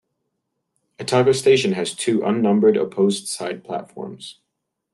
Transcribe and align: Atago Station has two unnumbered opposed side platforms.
Atago 0.97 1.31
Station 1.35 1.73
has 1.73 1.93
two 1.93 2.23
unnumbered 2.23 2.75
opposed 2.75 3.27
side 3.27 3.63
platforms. 3.63 4.39